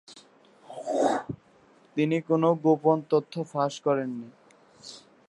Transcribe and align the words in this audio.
তিনি 1.97 2.17
কোনো 2.29 2.49
গোপন 2.65 2.97
তথ্য 3.11 3.33
ফাঁস 3.51 3.73
করেননি। 3.85 4.29